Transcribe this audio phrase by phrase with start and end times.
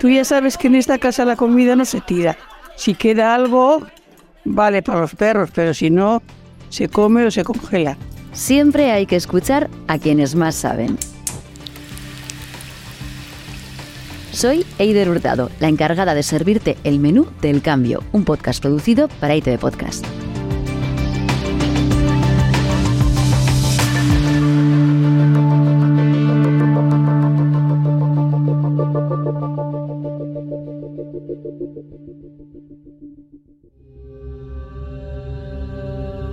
[0.00, 2.38] Tú ya sabes que en esta casa la comida no se tira.
[2.74, 3.86] Si queda algo,
[4.46, 6.22] vale para los perros, pero si no,
[6.70, 7.98] se come o se congela.
[8.32, 10.96] Siempre hay que escuchar a quienes más saben.
[14.32, 19.36] Soy Eider Hurtado, la encargada de servirte el menú del cambio, un podcast producido para
[19.36, 20.06] ITV Podcast.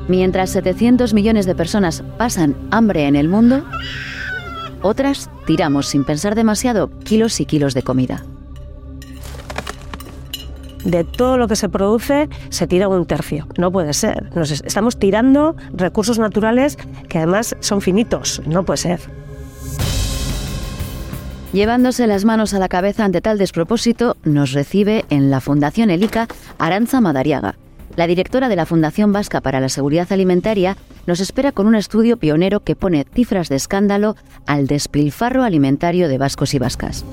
[0.07, 3.63] Mientras 700 millones de personas pasan hambre en el mundo,
[4.81, 8.23] otras tiramos sin pensar demasiado kilos y kilos de comida.
[10.85, 13.47] De todo lo que se produce se tira un tercio.
[13.57, 14.33] No puede ser.
[14.35, 16.77] Nos estamos tirando recursos naturales
[17.09, 18.41] que además son finitos.
[18.45, 19.01] No puede ser.
[21.51, 26.27] Llevándose las manos a la cabeza ante tal despropósito, nos recibe en la Fundación Elica
[26.59, 27.55] Aranza Madariaga,
[27.97, 32.17] la directora de la Fundación Vasca para la Seguridad Alimentaria nos espera con un estudio
[32.17, 37.03] pionero que pone cifras de escándalo al despilfarro alimentario de vascos y vascas.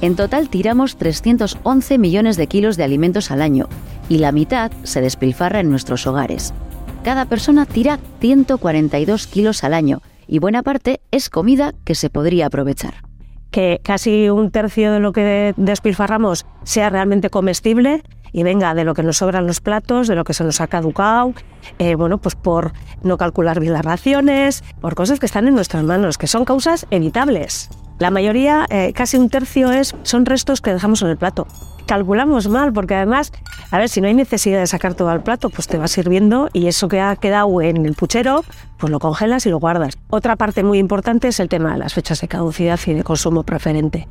[0.00, 3.68] En total tiramos 311 millones de kilos de alimentos al año
[4.08, 6.54] y la mitad se despilfarra en nuestros hogares.
[7.02, 12.46] Cada persona tira 142 kilos al año y buena parte es comida que se podría
[12.46, 13.07] aprovechar
[13.50, 18.94] que casi un tercio de lo que despilfarramos sea realmente comestible y venga de lo
[18.94, 21.32] que nos sobran los platos, de lo que se nos ha caducado,
[21.78, 25.84] eh, bueno, pues por no calcular bien las raciones, por cosas que están en nuestras
[25.84, 27.70] manos, que son causas evitables.
[27.98, 31.46] La mayoría, eh, casi un tercio, es, son restos que dejamos en el plato.
[31.88, 33.32] Calculamos mal, porque además,
[33.70, 36.50] a ver, si no hay necesidad de sacar todo al plato, pues te va sirviendo
[36.52, 38.44] y eso que ha quedado en el puchero,
[38.76, 39.96] pues lo congelas y lo guardas.
[40.10, 43.42] Otra parte muy importante es el tema de las fechas de caducidad y de consumo
[43.42, 44.06] preferente.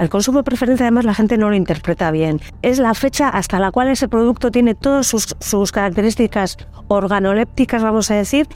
[0.00, 2.40] El consumo preferente además la gente no lo interpreta bien.
[2.62, 8.16] Es la fecha hasta la cual ese producto tiene todas sus, características organolépticas, vamos a
[8.16, 8.48] decir,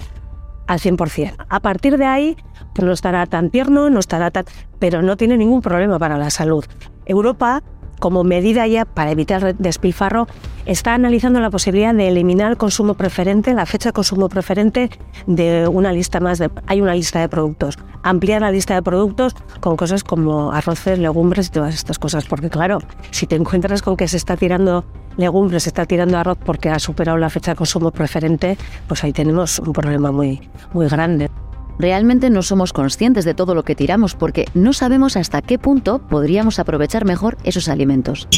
[0.66, 1.46] al 100%.
[1.48, 2.36] A partir de ahí,
[2.74, 4.46] pues no estará tan tierno, no estará tan...
[4.80, 6.64] pero no tiene ningún problema para la salud.
[7.06, 7.62] Europa
[7.98, 10.26] como medida ya para evitar despilfarro,
[10.66, 14.90] está analizando la posibilidad de eliminar el consumo preferente, la fecha de consumo preferente
[15.26, 16.50] de una lista más de...
[16.66, 17.78] Hay una lista de productos.
[18.02, 22.24] Ampliar la lista de productos con cosas como arroces, legumbres y todas estas cosas.
[22.26, 22.78] Porque claro,
[23.10, 24.84] si te encuentras con que se está tirando
[25.16, 29.12] legumbres, se está tirando arroz porque ha superado la fecha de consumo preferente, pues ahí
[29.12, 31.30] tenemos un problema muy, muy grande
[31.78, 35.98] realmente no somos conscientes de todo lo que tiramos porque no sabemos hasta qué punto
[35.98, 38.28] podríamos aprovechar mejor esos alimentos.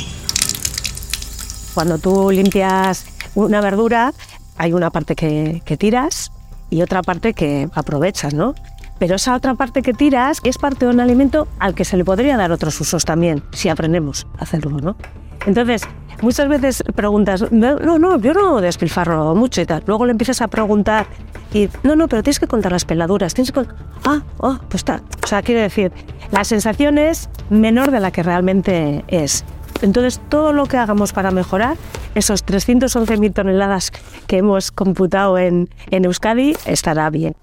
[1.74, 4.14] Cuando tú limpias una verdura,
[4.56, 6.32] hay una parte que, tiras
[6.70, 8.54] y otra parte que aprovechas, ¿no?
[8.98, 12.04] Pero esa otra parte que tiras es parte de un alimento al que se le
[12.04, 14.96] podría dar otros usos también, si aprendemos a hacerlo, ¿no?
[15.44, 15.82] Entonces,
[16.22, 19.82] muchas veces preguntas, no, no, yo no despilfarro mucho y tal.
[19.86, 21.06] Luego le empiezas a preguntar
[21.52, 23.60] y, no, no, pero tienes que contar las peladuras, tienes que...
[24.04, 25.02] Ah, oh, pues está.
[25.22, 25.92] O sea, quiere decir,
[26.30, 29.44] la sensación es menor de la que realmente es.
[29.82, 31.76] Entonces, todo lo que hagamos para mejorar
[32.14, 33.92] esos 311.000 toneladas
[34.26, 37.34] que hemos computado en, en Euskadi estará bien.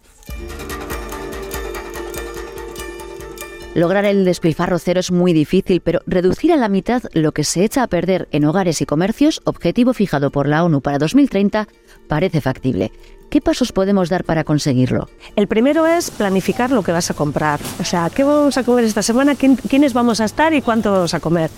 [3.76, 7.64] Lograr el despilfarro cero es muy difícil, pero reducir a la mitad lo que se
[7.64, 11.68] echa a perder en hogares y comercios, objetivo fijado por la ONU para 2030,
[12.08, 12.92] parece factible.
[13.32, 15.10] ¿Qué pasos podemos dar para conseguirlo?
[15.36, 17.60] El primero es planificar lo que vas a comprar.
[17.80, 19.34] O sea, ¿qué vamos a comer esta semana?
[19.34, 21.50] ¿Quiénes vamos a estar y cuánto vamos a comer?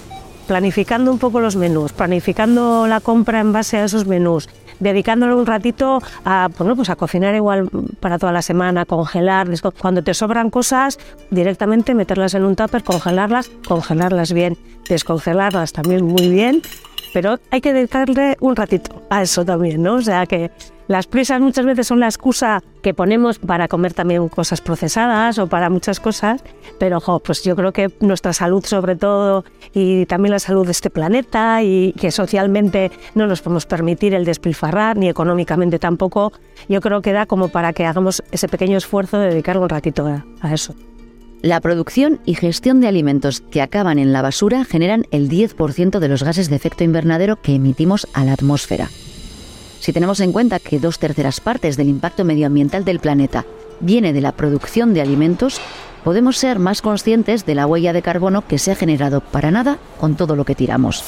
[0.48, 4.48] Planificando un poco los menús, planificando la compra en base a esos menús,
[4.80, 7.70] dedicándole un ratito a, bueno, pues a cocinar igual
[8.00, 9.48] para toda la semana, congelar.
[9.80, 11.00] Cuando te sobran cosas,
[11.32, 14.58] directamente meterlas en un tupper, congelarlas, congelarlas bien,
[14.90, 16.62] descongelarlas también muy bien
[17.16, 19.94] pero hay que dedicarle un ratito a eso también, ¿no?
[19.94, 20.52] O sea que
[20.88, 25.48] las prisas muchas veces son la excusa que ponemos para comer también cosas procesadas o
[25.48, 26.44] para muchas cosas,
[26.80, 30.92] pero pues yo creo que nuestra salud sobre todo y también la salud de este
[30.92, 36.34] planeta y que socialmente no nos podemos permitir el despilfarrar ni económicamente tampoco,
[36.70, 40.06] yo creo que da como para que hagamos ese pequeño esfuerzo de dedicar un ratito
[40.42, 40.76] a eso.
[41.42, 46.08] La producción y gestión de alimentos que acaban en la basura generan el 10% de
[46.08, 48.90] los gases de efecto invernadero que emitimos a la atmósfera.
[49.86, 53.46] Si tenemos en cuenta que dos terceras partes del impacto medioambiental del planeta
[53.80, 55.62] viene de la producción de alimentos,
[56.04, 59.78] podemos ser más conscientes de la huella de carbono que se ha generado para nada
[60.00, 61.04] con todo lo que tiramos.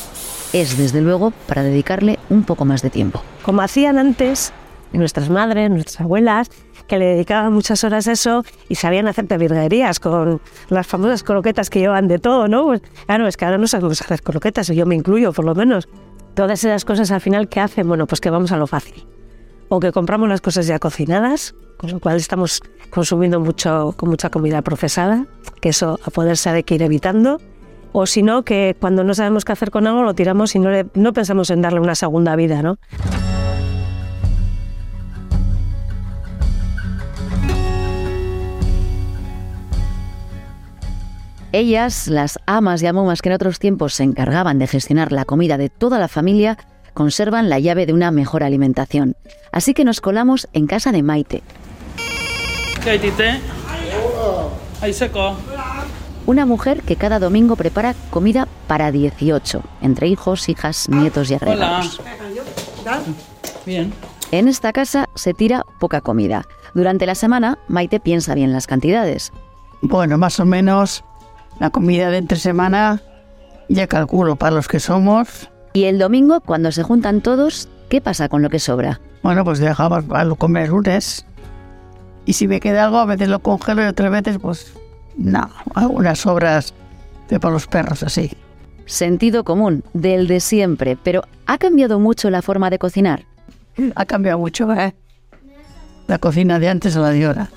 [0.53, 3.24] Es desde luego para dedicarle un poco más de tiempo.
[3.41, 4.53] Como hacían antes
[4.94, 6.51] nuestras madres, nuestras abuelas,
[6.88, 10.39] que le dedicaban muchas horas a eso y sabían hacer virguerías con
[10.69, 12.65] las famosas croquetas que llevan de todo, ¿no?
[12.65, 15.88] Pues, claro, es que ahora no sabemos hacer croquetas, yo me incluyo por lo menos.
[16.38, 17.88] Todas esas cosas al final, ¿qué hacen?
[17.88, 19.07] Bueno, pues que vamos a lo fácil.
[19.69, 22.62] O que compramos las cosas ya cocinadas, con lo cual estamos
[22.92, 25.25] consumiendo mucho, con mucha comida procesada,
[25.62, 27.42] que eso a poder saber que ir evitando.
[27.92, 30.69] O si no, que cuando no sabemos qué hacer con algo lo tiramos y no,
[30.94, 32.78] no pensamos en darle una segunda vida, ¿no?
[41.53, 45.57] Ellas, las amas y amomas que en otros tiempos se encargaban de gestionar la comida
[45.57, 46.57] de toda la familia,
[46.94, 49.15] conservan la llave de una mejor alimentación.
[49.51, 51.44] Así que nos colamos en casa de Maite.
[54.81, 55.35] Ahí seco.
[56.25, 62.01] Una mujer que cada domingo prepara comida para 18, entre hijos, hijas, nietos y agregados.
[63.65, 63.94] Bien.
[64.31, 66.45] En esta casa se tira poca comida.
[66.73, 69.31] Durante la semana, Maite piensa bien las cantidades.
[69.81, 71.03] Bueno, más o menos
[71.59, 73.01] la comida de entre semana
[73.69, 75.50] ya calculo para los que somos.
[75.74, 79.00] Y el domingo, cuando se juntan todos, ¿qué pasa con lo que sobra?
[79.24, 81.25] Bueno, pues dejamos para comer lunes.
[82.25, 84.74] Y si me queda algo, a veces lo congelo y otras veces, pues,
[85.18, 86.74] no, algunas sobras
[87.30, 88.31] de para los perros así.
[88.86, 93.25] Sentido común, del de siempre, pero ¿ha cambiado mucho la forma de cocinar?
[93.95, 94.95] Ha cambiado mucho, ¿eh?
[96.07, 97.50] La cocina de antes a la de ahora.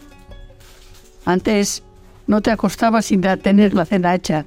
[1.25, 1.82] Antes
[2.31, 4.47] no te acostabas sin tener la cena hecha.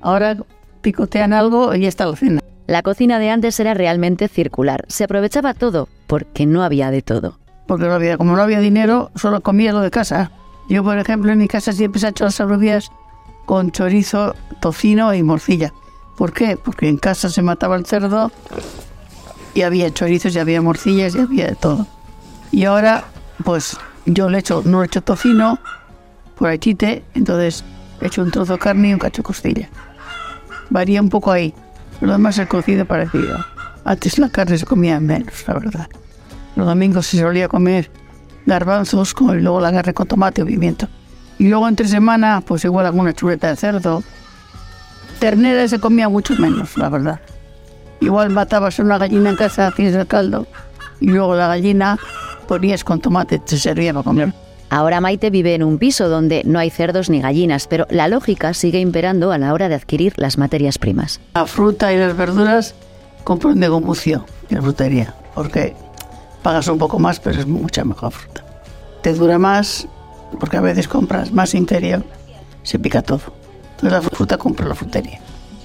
[0.00, 0.36] Ahora
[0.80, 2.40] picotean algo y ya está la cena.
[2.68, 4.84] La cocina de antes era realmente circular.
[4.86, 7.36] Se aprovechaba todo porque no había de todo.
[7.66, 10.30] Porque no había, como no había dinero, solo comía lo de casa.
[10.68, 12.92] Yo, por ejemplo, en mi casa siempre se ha hecho las alubias
[13.44, 15.72] con chorizo, tocino y morcilla.
[16.16, 16.56] ¿Por qué?
[16.56, 18.30] Porque en casa se mataba el cerdo
[19.52, 21.88] y había chorizos y había morcillas y había de todo.
[22.52, 23.02] Y ahora,
[23.44, 23.76] pues
[24.06, 25.58] yo le echo, no le echo tocino,
[26.42, 26.76] por aquí
[27.14, 27.62] entonces
[28.00, 29.68] he hecho un trozo de carne y un cacho de costilla.
[30.70, 31.54] Varía un poco ahí,
[32.00, 33.38] lo demás el cocido parecido.
[33.84, 35.88] Antes la carne se comía menos, la verdad.
[36.56, 37.92] Los domingos se solía comer
[38.44, 40.88] garbanzos con, y luego la carne con tomate o pimiento.
[41.38, 44.02] Y luego entre semana, pues igual alguna chuleta de cerdo.
[45.20, 47.20] Ternera se comía mucho menos, la verdad.
[48.00, 50.48] Igual matabas una gallina en casa, hacías el caldo,
[50.98, 52.00] y luego la gallina
[52.48, 54.34] ponías con tomate, te servía para comer.
[54.72, 58.54] Ahora Maite vive en un piso donde no hay cerdos ni gallinas, pero la lógica
[58.54, 61.20] sigue imperando a la hora de adquirir las materias primas.
[61.34, 62.74] La fruta y las verduras
[63.22, 65.76] compran de gomucio en la frutería, porque
[66.42, 68.46] pagas un poco más, pero es mucha mejor fruta.
[69.02, 69.86] Te dura más,
[70.40, 72.02] porque a veces compras más interior,
[72.62, 73.20] se pica todo.
[73.72, 75.20] Entonces la fruta compra la frutería.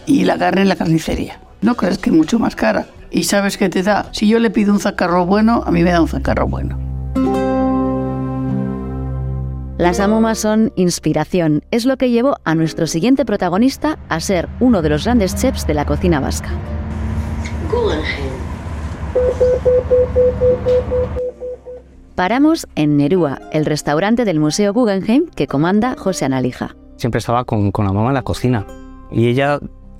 [0.06, 1.40] Y la carne en la carnicería.
[1.62, 2.88] No crees que es mucho más cara.
[3.10, 4.10] Y sabes que te da.
[4.12, 6.87] Si yo le pido un zacarro bueno, a mí me da un zacarro bueno.
[9.78, 11.64] Las amomas son inspiración.
[11.70, 15.68] Es lo que llevó a nuestro siguiente protagonista a ser uno de los grandes chefs
[15.68, 16.50] de la cocina vasca.
[22.16, 26.76] Paramos en Nerúa, el restaurante del Museo Guggenheim que comanda José Analija.
[26.96, 28.66] Siempre estaba con, con la mamá en la cocina
[29.12, 29.60] y ella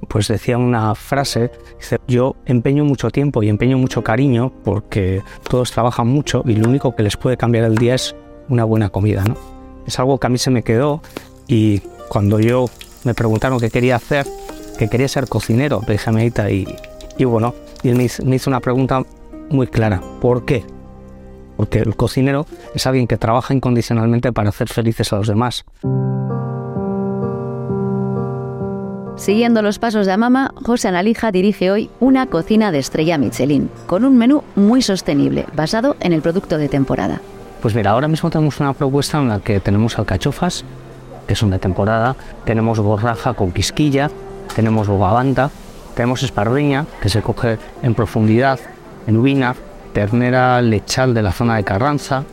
[0.10, 5.72] pues decía una frase, dice, yo empeño mucho tiempo y empeño mucho cariño porque todos
[5.72, 8.16] trabajan mucho y lo único que les puede cambiar el día es
[8.50, 9.57] una buena comida, ¿no?
[9.88, 11.02] Es algo que a mí se me quedó
[11.48, 11.80] y
[12.10, 12.70] cuando yo
[13.04, 14.28] me preguntaron qué quería hacer,
[14.78, 16.68] que quería ser cocinero, le dije a y,
[17.18, 19.04] y bueno, y él me me hizo una pregunta
[19.50, 20.66] muy clara, ¿por qué?
[21.56, 22.46] Porque el cocinero
[22.76, 25.66] es alguien que trabaja incondicionalmente para hacer felices a los demás.
[29.16, 34.06] Siguiendo los pasos de Amama, José Analija dirige hoy una cocina de estrella Michelin, con
[34.06, 37.20] un menú muy sostenible, basado en el producto de temporada.
[37.62, 40.64] Pues mira, ahora mismo tenemos una propuesta en la que tenemos alcachofas,
[41.28, 44.10] que son de temporada, tenemos borraja con quisquilla,
[44.56, 45.50] tenemos bogavanta,
[45.96, 48.60] tenemos espardeña, que se coge en profundidad,
[49.08, 49.56] en ubina,
[49.94, 52.24] ternera lechal de la zona de Carranza,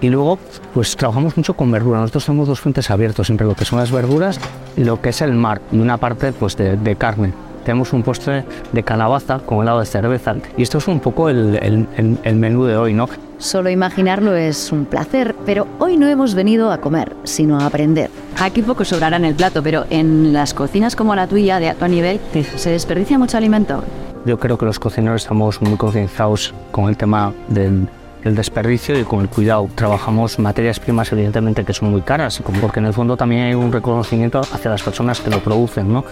[0.00, 0.38] y luego
[0.74, 2.00] pues trabajamos mucho con verdura.
[2.00, 4.38] Nosotros tenemos dos frentes abiertos, siempre lo que son las verduras
[4.76, 7.32] y lo que es el mar, y una parte pues de, carne
[7.64, 10.36] tenemos un postre de calabaza con helado de cerveza.
[10.56, 11.86] Y esto es un poco el,
[12.34, 13.08] menú de hoy, ¿no?
[13.38, 18.10] Solo imaginarlo es un placer, pero hoy no hemos venido a comer, sino a aprender.
[18.40, 21.86] Aquí poco sobrará en el plato, pero en las cocinas como la tuya, de alto
[21.86, 22.18] nivel,
[22.56, 23.84] ¿se desperdicia mucho alimento?
[24.24, 27.88] Yo creo que los cocineros estamos muy concienciados con el tema del,
[28.24, 29.68] desperdicio y con el cuidado.
[29.74, 33.70] Trabajamos materias primas, evidentemente, que son muy caras, porque en el fondo también hay un
[33.70, 36.04] reconocimiento hacia las personas que lo producen, ¿no?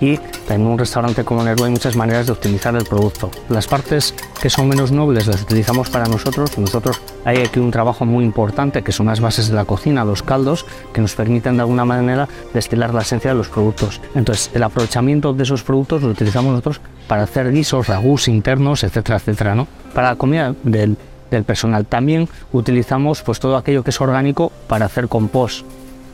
[0.00, 3.30] y en un restaurante como Nervo hay muchas maneras de optimizar el producto.
[3.48, 6.56] Las partes que son menos nobles las utilizamos para nosotros.
[6.56, 10.22] Nosotros hay aquí un trabajo muy importante que son las bases de la cocina, los
[10.22, 14.00] caldos, que nos permiten de alguna manera destilar la esencia de los productos.
[14.14, 19.18] Entonces, el aprovechamiento de esos productos lo utilizamos nosotros para hacer guisos, ragús internos, etcétera,
[19.18, 19.66] etcétera, ¿no?
[19.94, 20.96] Para la comida del,
[21.30, 21.84] del personal.
[21.84, 25.64] También utilizamos pues todo aquello que es orgánico para hacer compost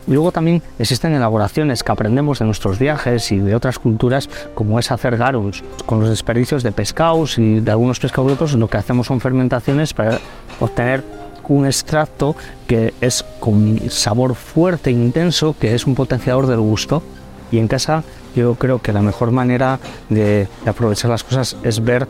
[0.07, 4.79] y luego también existen elaboraciones que aprendemos de nuestros viajes y de otras culturas, como
[4.79, 5.63] es hacer garums.
[5.85, 10.19] Con los desperdicios de pescados y de algunos pescados lo que hacemos son fermentaciones para
[10.61, 11.03] obtener
[11.49, 12.35] un extracto
[12.67, 17.03] que es con sabor fuerte e intenso, que es un potenciador del gusto.
[17.51, 18.03] Y en casa
[18.35, 22.07] yo creo que la mejor manera de, aprovechar las cosas es ver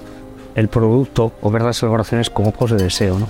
[0.54, 3.18] el producto o ver las elaboraciones con ojos de deseo.
[3.18, 3.28] ¿no?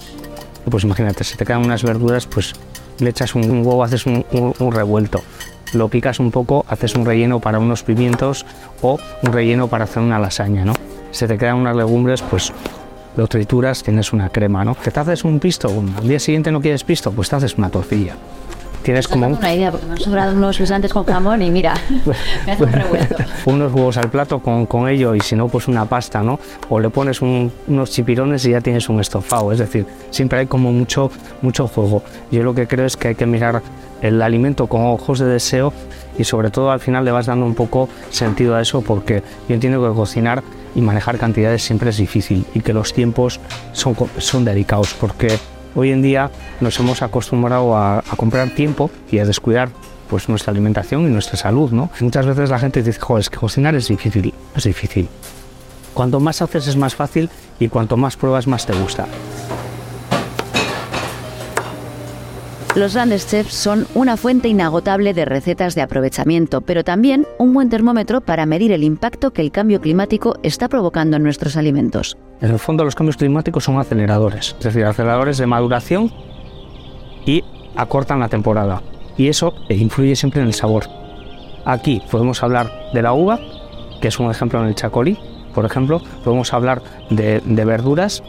[0.70, 2.54] Pues imagínate, si te quedan unas verduras, pues
[2.98, 4.24] le echas un, huevo, haces un,
[4.72, 5.22] revuelto,
[5.72, 8.46] lo picas un poco, haces un relleno para unos pimientos
[8.82, 10.74] o un relleno para hacer una lasaña, ¿no?
[11.10, 12.52] Se te quedan unas legumbres, pues
[13.16, 14.74] lo trituras, tienes una crema, ¿no?
[14.74, 17.70] Que te haces un pisto, al día siguiente no quieres pisto, pues te haces una
[17.70, 18.16] tortilla
[18.86, 21.74] tienes como una idea porque me han sobrado unos guisantes con jamón y mira
[22.46, 23.16] me hace un revuelto.
[23.46, 26.38] unos huevos al plato con, con, ello y si no pues una pasta no
[26.68, 30.70] o le pones unos chipirones y ya tienes un estofado es decir siempre hay como
[30.70, 31.10] mucho
[31.42, 32.04] mucho juego.
[32.30, 33.60] Yo lo que creo es que hay que mirar
[34.02, 35.72] el alimento con ojos de deseo
[36.16, 39.54] y sobre todo al final le vas dando un poco sentido a eso porque yo
[39.56, 40.44] entiendo que cocinar
[40.76, 43.40] y manejar cantidades siempre es difícil y que los tiempos
[43.72, 45.36] son, son dedicados porque
[45.78, 46.30] Hoy en día
[46.61, 49.68] nos hemos acostumbrado a, comprar tiempo y a descuidar
[50.09, 51.90] pues nuestra alimentación y nuestra salud, ¿no?
[52.00, 55.06] Muchas veces la gente dice, joder, es que cocinar es difícil, es difícil.
[55.92, 57.28] Cuanto más haces es más fácil
[57.61, 59.06] y cuanto más pruebas más te gusta.
[62.76, 67.71] Los grandes chefs son una fuente inagotable de recetas de aprovechamiento, pero también un buen
[67.71, 72.18] termómetro para medir el impacto que el cambio climático está provocando en nuestros alimentos.
[72.42, 76.12] En el fondo los cambios climáticos son aceleradores, es decir, aceleradores de maduración
[77.25, 77.42] y
[77.76, 78.83] acortan la temporada.
[79.16, 80.85] Y eso influye siempre en el sabor.
[81.64, 83.40] Aquí podemos hablar de la uva,
[84.02, 85.16] que es un ejemplo en el chacolí,
[85.54, 88.23] por ejemplo, podemos hablar de, de verduras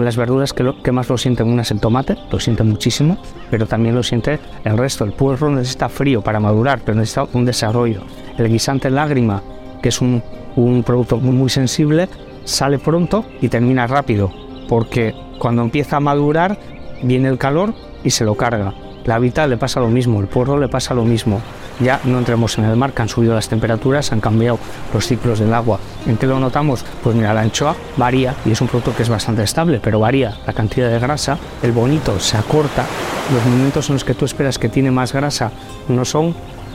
[0.00, 3.18] las verduras que, lo, que más lo sienten una es el tomate, lo siente muchísimo,
[3.50, 5.04] pero también lo siente el resto.
[5.04, 8.02] El puerro necesita frío para madurar, pero necesita un desarrollo.
[8.38, 9.42] El guisante lágrima,
[9.82, 10.22] que es un,
[10.56, 12.08] un producto muy, muy sensible,
[12.44, 14.30] sale pronto y termina rápido,
[14.68, 16.58] porque cuando empieza a madurar
[17.02, 18.74] viene el calor y se lo carga.
[19.04, 21.40] La vital le pasa lo mismo, el puerro le pasa lo mismo.
[21.80, 24.58] Ya no entremos en el mar, que han subido las temperaturas, han cambiado
[24.92, 25.78] los ciclos del agua.
[26.06, 26.84] ¿En qué lo notamos?
[27.02, 30.36] Pues mira, la anchoa varía y es un producto que es bastante estable, pero varía
[30.46, 32.84] la cantidad de grasa, el bonito se acorta,
[33.32, 35.50] los momentos en los que tú esperas que tiene más grasa
[35.88, 36.34] no son,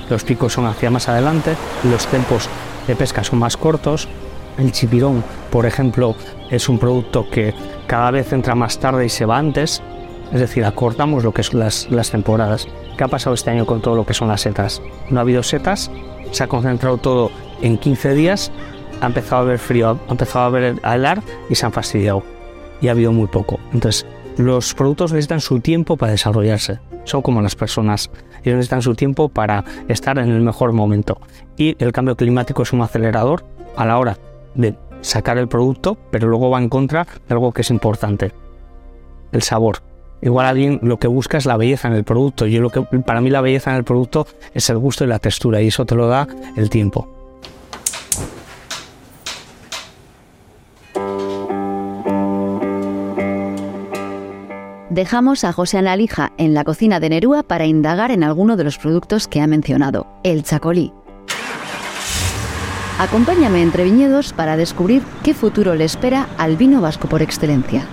[0.09, 2.49] los picos son hacia más adelante, los tiempos
[2.87, 4.07] de pesca son más cortos,
[4.57, 6.15] el chipirón, por ejemplo,
[6.49, 7.53] es un producto que
[7.85, 9.81] cada vez entra más tarde y se va antes,
[10.33, 12.67] es decir, acortamos lo que son las temporadas.
[12.97, 14.81] ¿Qué ha pasado este año con todo lo que son las setas?
[15.11, 15.91] No ha habido setas,
[16.31, 17.29] se ha concentrado todo
[17.61, 18.51] en 15 días,
[19.01, 22.23] ha empezado a haber frío, ha empezado a haber y se han fastidiado.
[22.81, 23.59] Y ha habido muy poco.
[23.71, 26.79] Entonces, los productos necesitan su tiempo para desarrollarse.
[27.03, 28.09] Son como las personas.
[28.43, 31.19] Ellos necesitan su tiempo para estar en el mejor momento.
[31.55, 34.17] Y el cambio climático es un acelerador a la hora
[34.55, 38.31] de sacar el producto, pero luego va en contra de algo que es importante.
[39.31, 39.83] El sabor.
[40.21, 42.47] Igual alguien lo que busca es la belleza en el producto.
[42.47, 45.19] Yo lo que para mí la belleza en el producto es el gusto y la
[45.19, 47.07] textura y eso te lo da el tiempo.
[54.89, 58.79] Dejamos a José Analija en la cocina de Nerúa para indagar en alguno de los
[58.79, 60.91] productos que ha mencionado, el chacolí.
[62.97, 67.85] Acompáñame entre viñedos para descubrir qué futuro le espera al vino vasco por excelencia.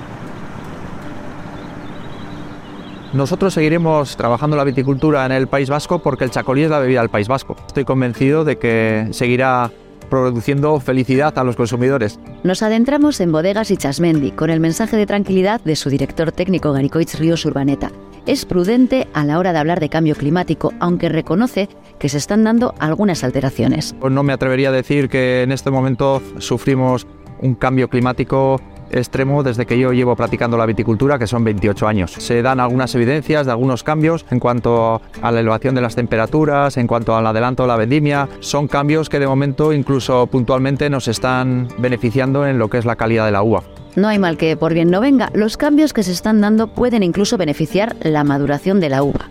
[3.15, 7.01] Nosotros seguiremos trabajando la viticultura en el País Vasco porque el chacolí es la bebida
[7.01, 7.55] del País Vasco.
[7.65, 9.71] Estoy convencido de que seguirá
[10.11, 12.19] produciendo felicidad a los consumidores.
[12.43, 16.73] Nos adentramos en Bodegas y Chasmendi con el mensaje de tranquilidad de su director técnico
[16.73, 17.93] Garicoitz Ríos Urbaneta.
[18.27, 21.69] Es prudente a la hora de hablar de cambio climático, aunque reconoce
[22.01, 23.95] que se están dando algunas alteraciones.
[24.11, 27.07] No me atrevería a decir que en este momento sufrimos
[27.41, 28.61] un cambio climático
[28.95, 32.13] extremo desde que yo llevo practicando la viticultura, que son 28 años.
[32.13, 36.77] Se dan algunas evidencias de algunos cambios en cuanto a la elevación de las temperaturas,
[36.77, 38.29] en cuanto al adelanto de la vendimia.
[38.41, 42.97] Son cambios que de momento incluso puntualmente nos están beneficiando en lo que es la
[42.97, 43.63] calidad de la uva.
[43.97, 45.31] No hay mal que por bien no venga.
[45.35, 49.29] Los cambios que se están dando pueden incluso beneficiar la maduración de la uva.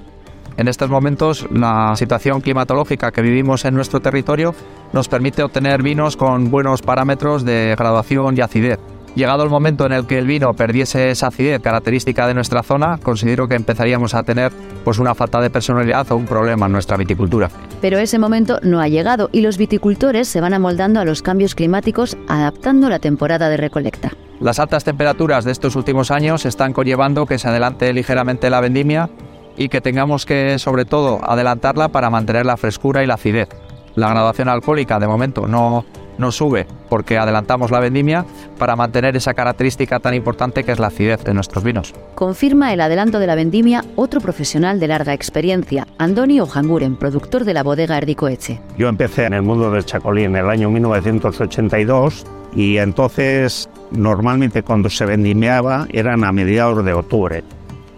[0.56, 4.54] En estos momentos, la situación climatológica que vivimos en nuestro territorio
[4.94, 8.80] nos permite obtener vinos con buenos parámetros de graduación y acidez.
[9.16, 12.98] Llegado el momento en el que el vino perdiese esa acidez característica de nuestra zona,
[12.98, 14.52] considero que empezaríamos a tener
[14.84, 17.50] pues una falta de personalidad o un problema en nuestra viticultura.
[17.80, 21.54] Pero ese momento no ha llegado y los viticultores se van amoldando a los cambios
[21.54, 24.14] climáticos adaptando la temporada de recolecta.
[24.40, 29.12] Las altas temperaturas de estos últimos años están conllevando que se adelante ligeramente la vendimia
[29.56, 33.50] y que tengamos que, sobre todo, adelantarla para mantener la frescura y la acidez.
[33.94, 35.86] La graduación alcohólica de momento no,
[36.18, 38.26] no sube porque adelantamos la vendimia
[38.58, 41.94] para mantener esa característica tan importante que es la acidez de nuestros vinos.
[42.16, 47.54] Confirma el adelanto de la vendimia otro profesional de larga experiencia, Andoni Ojanguren, productor de
[47.54, 48.60] la bodega Erdicoeche.
[48.78, 54.90] Yo empecé en el mundo del chacolí en el año 1982 y entonces normalmente cuando
[54.90, 57.44] se vendimiaba eran a mediados de octubre.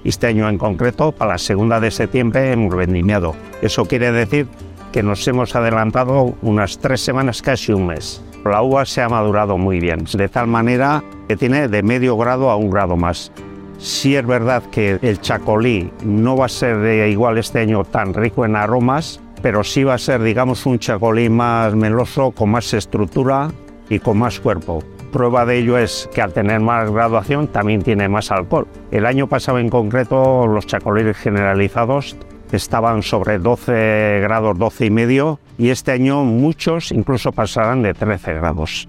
[0.04, 3.36] Este año en concreto, para la segunda de septiembre, hemos vendimiado.
[3.64, 4.48] Eso quiere decir
[4.96, 8.24] que nos hemos adelantado unas tres semanas, casi un mes.
[8.46, 12.50] La uva se ha madurado muy bien, de tal manera que tiene de medio grado
[12.50, 13.30] a un grado más.
[13.78, 18.14] Sí es verdad que el chacolí no va a ser de igual este año tan
[18.14, 22.74] rico en aromas, pero sí va a ser, digamos, un chacolí más meloso, con más
[22.74, 23.50] estructura
[23.90, 24.82] y con más cuerpo.
[25.12, 28.66] Prueba de ello es que al tener más graduación también tiene más alcohol.
[28.92, 32.16] El año pasado en concreto los chacolíes generalizados
[32.52, 38.34] estaban sobre 12 grados, 12 y medio, y este año muchos incluso pasarán de 13
[38.34, 38.88] grados.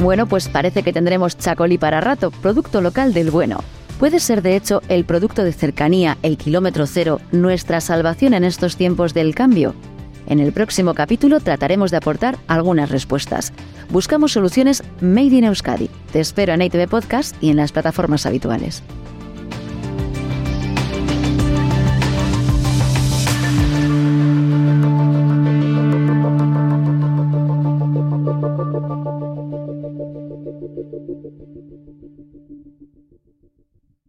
[0.00, 3.58] Bueno, pues parece que tendremos chacolí para rato, producto local del bueno.
[3.98, 8.76] Puede ser, de hecho, el producto de cercanía, el kilómetro cero, nuestra salvación en estos
[8.76, 9.74] tiempos del cambio.
[10.28, 13.52] En el próximo capítulo trataremos de aportar algunas respuestas.
[13.90, 15.90] Buscamos soluciones Made in Euskadi.
[16.12, 18.84] Te espero en ITV Podcast y en las plataformas habituales.